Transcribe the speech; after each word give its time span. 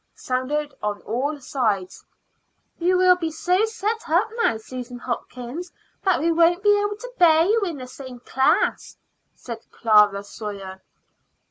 sounded 0.15 0.73
on 0.81 0.99
all 1.03 1.39
sides. 1.39 2.03
"You 2.79 2.97
will 2.97 3.15
be 3.15 3.29
so 3.29 3.65
set 3.65 4.09
up 4.09 4.29
now, 4.41 4.57
Susan 4.57 4.97
Hopkins, 4.97 5.71
that 6.03 6.19
we 6.19 6.31
won't 6.31 6.63
be 6.63 6.75
able 6.81 6.95
to 6.97 7.13
bear 7.19 7.45
you 7.45 7.61
in 7.65 7.77
the 7.77 7.85
same 7.85 8.19
class," 8.19 8.97
said 9.35 9.59
Clara 9.71 10.23
Sawyer. 10.23 10.81